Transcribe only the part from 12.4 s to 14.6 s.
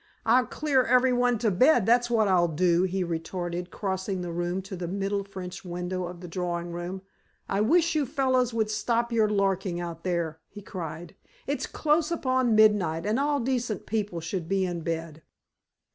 midnight, and all decent people should